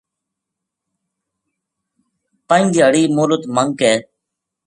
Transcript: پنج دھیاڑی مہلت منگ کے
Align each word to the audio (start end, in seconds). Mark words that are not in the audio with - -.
پنج 2.47 2.65
دھیاڑی 2.73 3.03
مہلت 3.15 3.43
منگ 3.55 3.71
کے 3.79 3.93